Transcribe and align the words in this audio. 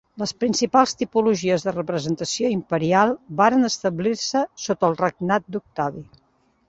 Les 0.19 0.31
principals 0.43 0.93
tipologies 1.01 1.65
de 1.67 1.73
representació 1.75 2.51
imperial 2.55 3.13
varen 3.43 3.69
establir-se 3.71 4.43
sota 4.65 4.91
el 4.93 4.99
regnat 5.03 5.47
d’Octavi. 5.57 6.07